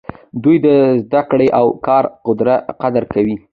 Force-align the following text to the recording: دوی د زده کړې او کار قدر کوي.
دوی 0.43 0.57
د 0.65 0.67
زده 1.03 1.21
کړې 1.29 1.47
او 1.59 1.65
کار 1.87 2.03
قدر 2.81 3.03
کوي. 3.13 3.35